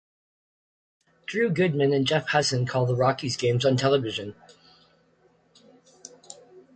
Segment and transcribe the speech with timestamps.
[1.27, 4.33] Drew Goodman and Jeff Huson call the Rockies games on television.